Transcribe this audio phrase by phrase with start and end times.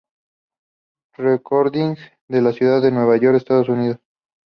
[1.19, 1.95] Recording
[2.27, 3.99] de la ciudad de Nueva York, Estados Unidos.